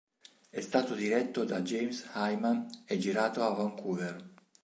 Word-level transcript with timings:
È 0.49 0.59
stato 0.61 0.95
diretto 0.95 1.43
da 1.43 1.61
James 1.61 2.07
Hayman 2.13 2.85
e 2.87 2.97
girato 2.97 3.43
a 3.43 3.53
Vancouver. 3.53 4.31